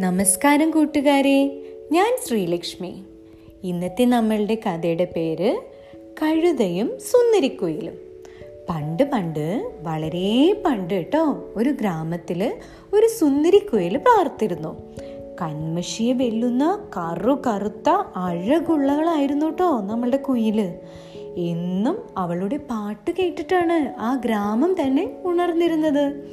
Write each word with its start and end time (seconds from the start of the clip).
നമസ്കാരം 0.00 0.70
കൂട്ടുകാരെ. 0.70 1.62
ഞാൻ 1.92 2.16
ശ്രീലക്ഷ്മി. 2.26 3.02
ഇന്നത്തെ 3.64 4.04
നമ്മളുടെ 4.04 4.54
കഥയുടെ 4.54 5.04
പേര് 5.04 5.60
കഴുതയും 6.22 6.98
സുന്ദരിക്കുയിലും. 6.98 7.94
പണ്ട് 8.68 9.04
പണ്ട് 9.04 9.72
വളരെ 9.82 10.62
പണ്ട് 10.66 10.94
കേട്ടോ 10.94 11.44
ഒരു 11.56 11.70
ഗ്രാമത്തിൽ 11.70 12.58
ഒരു 12.94 13.06
സുന്ദരിക്കുയിൽ 13.20 13.96
പാർത്തിരുന്നു. 13.96 14.94
കന്മഷിയെ 15.42 16.12
വെല്ലുന്ന 16.12 16.84
കറു 16.96 17.42
കറുത്ത 17.46 17.88
അഴകുള്ളകളായിരുന്നു 18.16 19.46
കേട്ടോ 19.46 19.80
നമ്മളുടെ 19.80 20.16
കുയിൽ 20.16 20.60
എന്നും 21.36 21.98
അവളുടെ 22.16 22.56
പാട്ട് 22.56 23.10
കേട്ടിട്ടാണ് 23.10 23.94
ആ 23.98 24.20
ഗ്രാമം 24.24 24.76
തന്നെ 24.80 25.16
ഉണർന്നിരുന്നത്. 25.24 26.24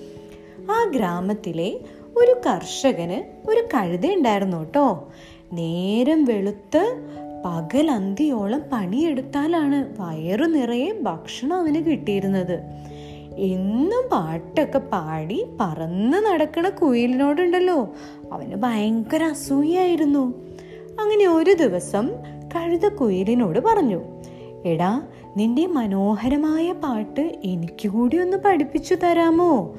ആ 0.71 0.91
ഗ്രാമത്തിലെ 0.95 1.79
ഒരു 2.17 2.41
കർഷകന് 2.45 3.49
ഒരു 3.49 3.62
കഴുത 3.73 4.05
ഉണ്ടായിരുന്നു 4.13 4.57
കേട്ടോ. 4.57 5.09
നേരം 5.53 6.23
വെളുത്ത് 6.23 6.84
പകലന്തിയോളം 7.45 8.62
പണിയെടുത്താലാണ് 8.71 9.80
വയറു 9.99 10.45
നിറയെ 10.45 10.91
ഭക്ഷണം 11.02 11.57
അവന് 11.57 11.76
കിട്ടിയിരുന്നത്. 11.76 12.57
എന്നും 13.38 14.09
പാട്ടൊക്കെ 14.12 14.80
പാടി 14.80 15.45
പറന്ന് 15.62 16.17
നടക്കണ 16.17 16.70
കുയിലിനോടുണ്ടല്ലോ. 16.70 17.80
അവന് 18.31 18.55
ഭയങ്കര 18.55 19.23
അസൂയായിരുന്നു 19.23 20.23
അങ്ങനെ 20.99 21.27
ഒരു 21.27 21.54
ദിവസം 21.54 22.07
കഴുത 22.55 22.88
കുയിലിനോട് 22.90 23.59
പറഞ്ഞു 23.59 23.99
എടാ 24.65 24.91
നിന്റെ 25.38 25.68
മനോഹരമായ 25.68 26.71
പാട്ട് 26.71 27.23
എനിക്ക് 27.43 27.88
കൂടി 27.90 28.18
ഒന്ന് 28.18 28.38
പഠിപ്പിച്ചു 28.38 28.95
തരാമോ? 28.95 29.76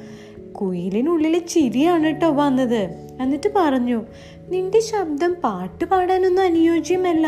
കുയിലിനുള്ളിൽ 0.53 1.39
ചിരിയാണ് 1.39 2.05
കേട്ടോ 2.05 2.31
വന്നത്. 2.31 2.83
എന്നിട്ട് 3.21 3.51
പറഞ്ഞു 3.57 4.03
നിന്റെ 4.49 4.81
ശബ്ദം 4.81 5.37
പാട്ട് 5.45 5.85
പാടാനൊന്നും 5.85 6.43
അനുയോജ്യമല്ല. 6.43 7.27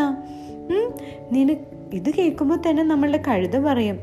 നിന 1.33 1.57
ഇത് 1.95 2.11
കേൾക്കുമ്പോൾ 2.11 2.57
തന്നെ 2.57 2.83
നമ്മളുടെ 2.83 3.23
കഴുത 3.29 3.59
പറയും 3.59 3.99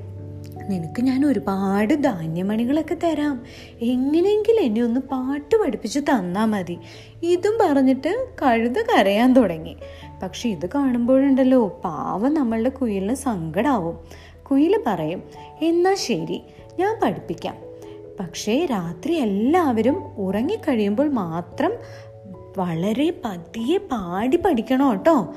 നിനക്ക് 0.70 1.02
ഞാൻ 1.02 1.26
ഒരുപാട് 1.26 1.94
ധാന്യമണികളൊക്കെ 1.94 2.98
തരാം. 3.04 3.44
എങ്ങനെയെങ്കിലും 3.82 4.62
എന്നെ 4.62 4.82
ഒന്ന് 4.82 5.00
പാട്ട് 5.00 5.56
പഠിപ്പിച്ച് 5.56 6.00
തന്നാൽ 6.00 6.46
മതി 6.46 6.78
ഇതും 7.24 7.58
പറഞ്ഞിട്ട് 7.62 8.28
കഴുത 8.42 8.82
കരയാൻ 8.82 9.34
തുടങ്ങി. 9.34 9.76
പക്ഷെ 10.24 10.50
ഇത് 10.50 10.70
കാണുമ്പോഴുണ്ടല്ലോ 10.76 11.68
പാവം 11.68 12.34
നമ്മളുടെ 12.34 12.70
കുയിലിന് 12.70 13.16
സങ്കടാവും. 13.16 13.98
കുയിൽ 14.44 14.84
പറയും 14.88 15.24
എന്നാൽ 15.62 15.96
ശരി 15.96 16.42
ഞാൻ 16.80 17.00
പഠിപ്പിക്കാം. 17.04 17.67
പക്ഷേ 18.20 18.66
രാത്രി 18.66 19.14
എല്ലാവരും 19.14 20.04
ഉറങ്ങിക്കഴിയുമ്പോൾ 20.18 21.10
മാത്രം 21.10 21.72
വളരെ 22.58 23.14
പതിയെ 23.26 23.78
പാടി 23.78 24.38
പഠിക്കണം 24.38 24.92
കേട്ടോ. 24.92 25.34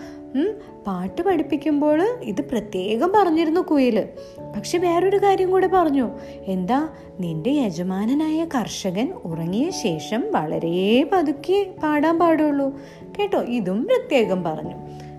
പാട്ട് 0.86 1.22
പഠിപ്പിക്കുമ്പോൾ 1.22 2.02
ഇത് 2.22 2.40
പ്രത്യേകം 2.40 3.12
പറഞ്ഞിരുന്നു 3.16 3.60
കുയിൽ 3.60 4.08
പക്ഷെ 4.56 4.78
വേറൊരു 4.78 5.16
കാര്യം 5.16 5.50
കൂടെ 5.50 5.66
പറഞ്ഞു. 5.66 6.10
എന്താ 6.46 6.88
നിന്റെ 7.20 7.50
യജമാനനായ 7.50 8.44
കർഷകൻ 8.44 9.12
ഉറങ്ങിയ 9.24 9.70
ശേഷം 9.70 10.24
വളരെ 10.32 11.10
പതുക്കെ 11.12 11.74
പാടാൻ 11.82 12.18
പാടുള്ളൂ. 12.18 12.80
കേട്ടോ 13.18 13.40
ഇതും 13.40 13.84
പ്രത്യേകം 13.84 14.42
പറഞ്ഞു. 14.42 14.76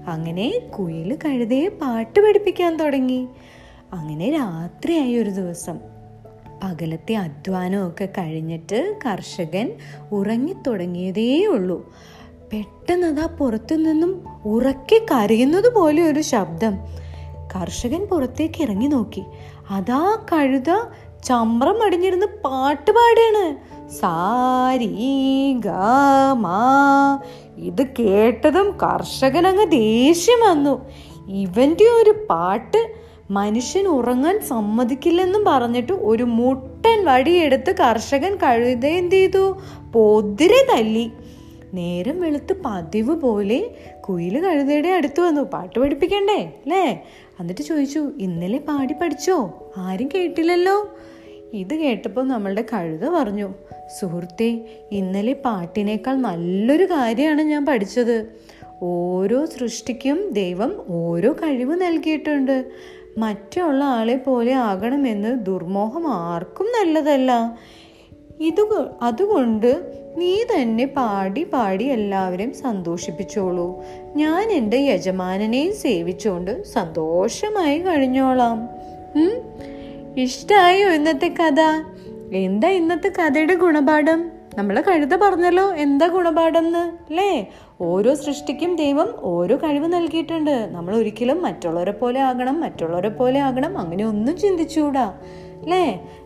അങ്ങനെ 0.10 0.60
കുയിൽ 0.80 1.18
കഴുതയെ 1.26 1.68
പാട്ട് 1.68 2.20
പഠിപ്പിക്കാൻ 2.20 2.78
തുടങ്ങി. 2.78 3.28
അങ്ങനെ 3.94 4.32
രാത്രിയായി 4.32 5.16
ഒരു 5.16 5.30
ദിവസം. 5.30 6.01
പകലത്തെ 6.64 7.16
അധ്വാനമൊക്കെ 7.16 8.06
കഴിഞ്ഞിട്ട് 8.06 8.98
കർഷകൻ 9.06 9.74
ഉറങ്ങിത്തുടങ്ങിയതേ 10.12 11.46
ഉള്ളൂ. 11.46 11.94
പെട്ടെന്ന് 12.54 13.08
അതാ 13.08 13.26
പുറത്തു 13.26 13.76
നിന്നും 13.76 14.24
ഉറക്കി 14.46 15.06
കരയുന്നത് 15.12 15.74
പോലെ 15.74 16.04
ഒരു 16.04 16.22
ശബ്ദം. 16.22 16.78
കർഷകൻ 17.56 18.06
പുറത്തേക്ക് 18.06 18.62
ഇറങ്ങി 18.62 18.88
നോക്കി. 18.88 19.24
അതാ 19.70 20.26
കഴുത 20.34 20.74
ചമ്രം 21.24 21.84
അടിഞ്ഞിരുന്ന് 21.84 22.26
പാട്ട് 22.26 22.92
പാടുകയാണ് 22.92 23.72
ഇത് 27.58 27.88
കേട്ടതും 28.00 28.78
കർഷകൻ 28.84 29.48
അങ്ങ് 29.48 29.72
ദേഷ്യം 29.72 30.50
വന്നു. 30.50 30.90
ഇവന്റെ 31.30 31.84
ഒരു 31.84 32.28
പാട്ട് 32.30 33.01
മനുഷ്യൻ 33.32 33.88
ഉറങ്ങാൻ 33.88 34.40
സമ്മതിക്കില്ലെന്നും 34.40 35.46
പറഞ്ഞിട്ട് 35.48 35.94
ഒരു 35.94 36.24
മുട്ടൻ 36.24 37.06
വടിയെടുത്ത് 37.06 37.76
കർഷകൻ 37.76 38.36
കഴുത 38.36 38.86
എന്ത് 38.86 39.16
ചെയ്തു? 39.16 39.62
പൊതിരെ 39.94 40.76
തല്ലി. 40.76 41.12
നേരം 41.74 42.22
വെളുത്ത് 42.22 42.56
പതിവ് 42.66 43.16
പോലെ 43.16 43.76
കുയിൽ 44.10 44.40
കഴുതയുടെ 44.40 44.90
അടുത്ത് 44.90 45.22
വന്നു. 45.22 45.42
പാട്ട് 45.42 45.80
പഠിപ്പിക്കണ്ടേ? 45.80 46.34
അല്ലേ? 46.34 47.04
എന്നിട്ട് 47.40 47.62
ചോദിച്ചു 47.62 48.12
ഇന്നലെ 48.20 48.58
പാടി 48.58 48.94
പഠിച്ചോ? 48.94 49.38
ആരും 49.78 50.10
കേട്ടില്ലല്ലോ? 50.16 50.90
ഇത് 51.54 51.76
കേട്ടപ്പോൾ 51.76 52.28
നമ്മളുടെ 52.28 52.66
കഴുത 52.74 53.10
പറഞ്ഞു 53.10 53.54
സുഹൃത്തെ 54.00 54.66
ഇന്നലെ 54.92 55.34
പാട്ടിനേക്കാൾ 55.34 56.16
നല്ലൊരു 56.16 56.86
കാര്യമാണ് 56.86 57.42
ഞാൻ 57.42 57.66
പഠിച്ചത്. 57.66 58.26
ഓരോ 58.84 59.46
സൃഷ്ടിക്കും 59.46 60.30
ദൈവം 60.32 60.82
ഓരോ 60.90 61.34
കഴിവ് 61.34 61.82
നൽകിയിട്ടുണ്ട്. 61.82 62.66
മറ്റുള്ള 63.18 63.84
ആളെ 63.84 64.16
പോലെ 64.16 64.54
ആകണമെന്ന് 64.54 65.46
ദുർമോഹം 65.46 66.08
ആർക്കും 66.08 66.66
നല്ലതല്ല. 66.66 67.58
ഇത് 68.42 68.86
അതുകൊണ്ട് 69.02 69.98
നീ 70.18 70.44
തന്നെ 70.44 70.86
പാടി 70.86 71.44
പാടി 71.44 71.84
എല്ലാവരെയും 71.84 72.54
സന്തോഷിപ്പിച്ചോളൂ. 72.54 73.84
ഞാൻ 74.16 74.52
എന്റെ 74.52 74.78
യജമാനനെയും 74.78 75.76
സേവിച്ചുകൊണ്ട് 75.76 76.64
സന്തോഷമായി 76.64 77.80
കഴിഞ്ഞോളാം. 77.80 78.70
ഇഷ്ടമായോ 80.18 80.90
ഇന്നത്തെ 80.90 81.28
കഥ? 81.28 81.62
എന്താ 82.36 82.70
ഇന്നത്തെ 82.70 83.08
കഥയുടെ 83.08 83.56
ഗുണപാഠം? 83.56 84.41
നമ്മളെ 84.58 84.82
കഴുത 84.82 85.16
പറഞ്ഞല്ലോ 85.16 85.74
എന്താ 85.76 86.08
ഗുണപാഠം 86.08 86.58
എന്ന് 86.58 86.84
അല്ലേ 87.10 87.32
ഓരോ 87.82 88.16
സൃഷ്ടിക്കും 88.16 88.72
ദൈവം 88.76 89.10
ഓരോ 89.22 89.56
കഴിവ് 89.56 89.94
നൽകിയിട്ടുണ്ട്. 89.94 90.56
നമ്മൾ 90.72 90.96
ഒരിക്കലും 90.96 91.42
മറ്റുള്ളവരെ 91.42 91.92
പോലെ 91.92 92.20
ആകണം 92.22 92.62
മറ്റുള്ളവരെ 92.62 93.10
പോലെ 93.10 93.40
ആകണം 93.40 93.78
അങ്ങനെ 93.78 94.04
ഒന്നും 94.06 94.38
ചിന്തിച്ചുകൂടാ 94.38 95.06
അല്ലേ 95.64 95.86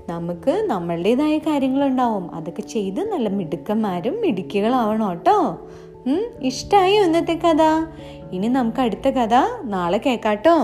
നമുക്ക് 0.10 0.54
നമ്മളുടേതായ 0.68 1.38
കാര്യങ്ങളുണ്ടാവും. 1.38 2.36
അതൊക്കെ 2.36 2.62
ചെയ്ത് 2.62 3.02
നല്ല 3.12 3.30
മിടുക്കന്മാരും 3.30 4.16
മിടുക്കികളാവണം 4.22 5.10
കേട്ടോ. 5.10 5.38
ഇഷ്ടായോ 6.42 7.04
ഇന്നത്തെ 7.04 7.34
കഥ? 7.34 7.64
ഇനി 8.32 8.48
നമുക്ക് 8.48 8.82
അടുത്ത 8.82 9.08
കഥ 9.10 9.36
നാളെ 9.64 9.98
കേക്കാട്ടോ 9.98 10.58